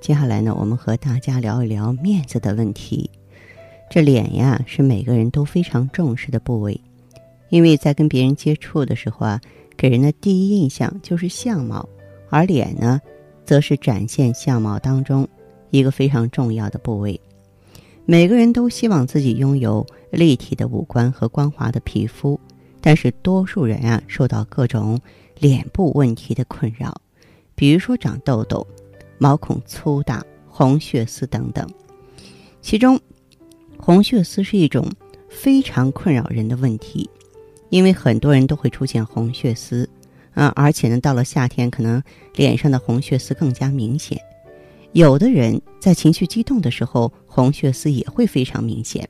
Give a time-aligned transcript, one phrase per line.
[0.00, 3.10] 接下来呢，我们和大家聊一聊面子的问题。
[3.90, 6.80] 这脸呀，是每个人都非常重视的部位，
[7.48, 9.40] 因为在跟别人接触的时候啊，
[9.76, 11.88] 给人的第一印象就是相貌，
[12.28, 13.00] 而脸呢，
[13.44, 15.26] 则是展现相貌当中
[15.70, 17.20] 一个非常重要的部位。
[18.04, 22.38] 每个人都希望自己拥有立体的五官和光滑的皮肤，
[22.80, 25.00] 但是多数人啊，受到各种
[25.40, 26.94] 脸部问题的困扰，
[27.56, 28.64] 比如说长痘痘。
[29.18, 31.68] 毛孔粗大、红血丝等等，
[32.60, 33.00] 其中
[33.78, 34.90] 红血丝是一种
[35.28, 37.08] 非常困扰人的问题，
[37.70, 39.88] 因为很多人都会出现红血丝，
[40.34, 42.02] 啊，而且呢，到了夏天，可能
[42.34, 44.20] 脸上的红血丝更加明显。
[44.92, 49.06] 有的人在情绪激动的时候，红血丝也会非常明显，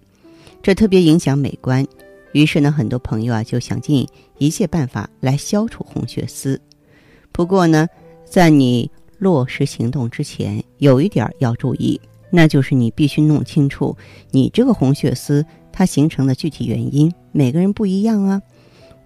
[0.62, 1.86] 这特别影响美观。
[2.32, 4.06] 于是呢，很多朋友啊就想尽
[4.38, 6.60] 一切办法来消除红血丝。
[7.30, 7.86] 不过呢，
[8.24, 12.00] 在你落实行动之前，有一点要注意，
[12.30, 13.96] 那就是你必须弄清楚
[14.30, 17.12] 你这个红血丝它形成的具体原因。
[17.32, 18.40] 每个人不一样啊。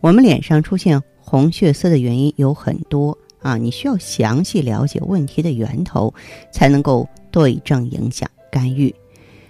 [0.01, 6.13] 我们脸上出现红血丝的原因有很多啊，你需要详细了解问题的源头，
[6.53, 8.95] 才能够对症影响干预。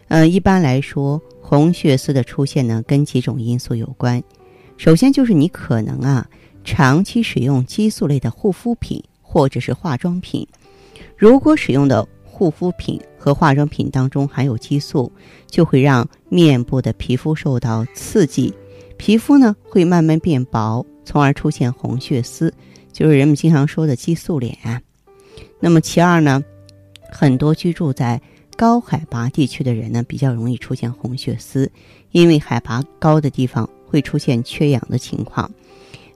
[0.08, 4.22] 呃，一般来说，红血丝的出现呢，跟几种因素有关。
[4.76, 6.28] 首先就是你可能啊，
[6.64, 9.02] 长期使用激素类的护肤品。
[9.32, 10.44] 或者是化妆品，
[11.16, 15.10] 如果使用的护肤品和化妆品当中含有激素，
[15.46, 18.52] 就会让面部的皮肤受到刺激，
[18.96, 22.52] 皮肤呢会慢慢变薄，从而出现红血丝，
[22.92, 24.52] 就是人们经常说的激素脸。
[25.60, 26.42] 那么其二呢，
[27.08, 28.20] 很多居住在
[28.56, 31.70] 高海拔地区的人呢，比较容易出现红血丝，
[32.10, 35.48] 因为海拔高的地方会出现缺氧的情况，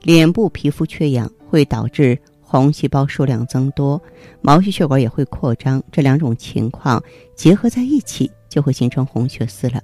[0.01, 2.19] 脸部皮肤缺氧会导致。
[2.57, 4.01] 红细胞数量增多，
[4.41, 7.03] 毛细血管也会扩张，这两种情况
[7.35, 9.81] 结合在一起，就会形成红血丝了。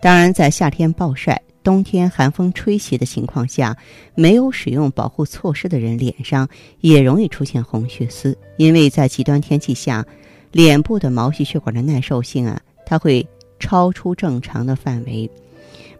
[0.00, 3.76] 当然，在夏天暴晒、冬天寒风吹袭的情况下，
[4.14, 6.48] 没有使用保护措施的人脸上
[6.80, 10.02] 也容易出现红血丝，因为在极端天气下，
[10.50, 13.26] 脸部的毛细血管的耐受性啊，它会
[13.60, 15.30] 超出正常的范围，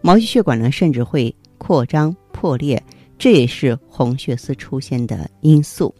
[0.01, 2.81] 毛细血管呢甚至会扩张破裂。
[3.19, 5.93] 这也是红血丝出现的因素。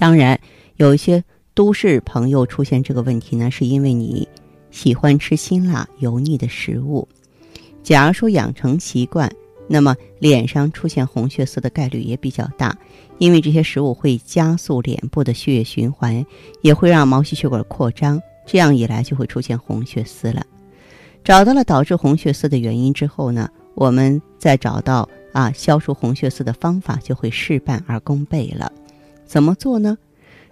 [0.00, 0.40] 当然，
[0.76, 1.22] 有一些
[1.52, 4.26] 都市朋友出现这个问题呢，是因为你
[4.70, 7.06] 喜欢吃辛辣油腻的食物。
[7.82, 9.30] 假如说养成习惯，
[9.68, 12.74] 那么脸上出现红血丝的概率也比较大，
[13.18, 16.24] 因为这些食物会加速脸部的血液循环，
[16.62, 20.42] 也会让毛细血管扩张，这样一来就会出现红血丝了。
[21.22, 25.06] 找到了导致红血丝的原因之后呢，我们再找到。
[25.32, 28.72] 啊，消除红血丝的方法就会事半而功倍了。
[29.30, 29.96] 怎么做呢？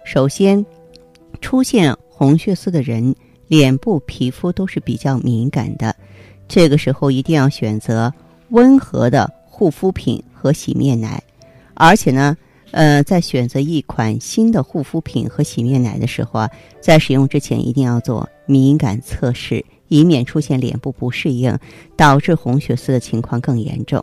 [0.05, 0.65] 首先，
[1.41, 3.13] 出现红血丝的人
[3.49, 5.93] 脸部皮肤都是比较敏感的，
[6.47, 8.13] 这个时候一定要选择
[8.51, 11.21] 温和的护肤品和洗面奶。
[11.73, 12.37] 而且呢，
[12.71, 21.53] 呃，在选择一款新的护肤品和洗面奶的时候啊，在使用之前一定要做敏感测试，以免出现脸部不适应，
[21.97, 24.01] 导致红血丝的情况更严重。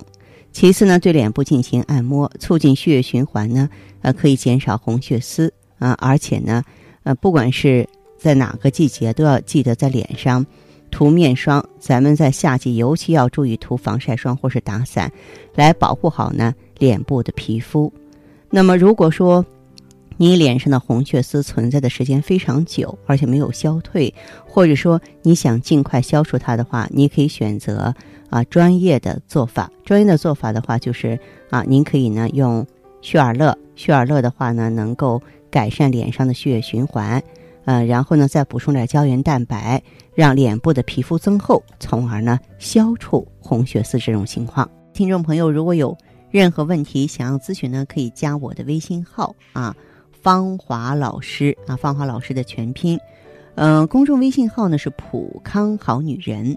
[0.57, 3.69] 其次呢，对脸部进行按摩，促进血液循环呢，
[4.01, 5.95] 呃，可以减少红血丝啊。
[6.01, 6.65] 而且呢，
[7.03, 7.87] 呃，不管是
[8.17, 10.47] 在哪个季节，都要记得在脸上
[10.91, 11.63] 涂面霜。
[11.79, 15.13] 咱们在夏季尤其要注意涂防晒霜或是打伞，
[15.55, 17.93] 来保护好呢脸部的皮肤。
[18.49, 19.45] 那么，如果说
[20.17, 24.15] 你脸上的红血丝存在的时间非常久，而且没有消退，
[24.47, 27.95] 或者说你想尽快消除它的话，你可以选择。
[28.31, 31.19] 啊，专业的做法，专业的做法的话，就是
[31.51, 32.67] 啊，您可以呢用
[33.01, 37.23] 血尔乐，血尔乐的话呢，能够改善脸上的血液循环，
[37.65, 39.81] 呃，然后呢再补充点胶原蛋白，
[40.15, 44.69] 让脸部的皮肤增厚，从而呢消除红血丝这种情况。
[44.93, 45.97] 听众朋友，如果有
[46.31, 49.75] 任何问题想要咨询呢，可以加我的微信号啊，
[50.11, 52.99] 芳华老师啊，芳华老师的全拼，
[53.55, 56.57] 嗯，公众微信号呢是普康好女人。